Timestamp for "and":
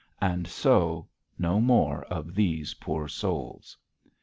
0.19-0.47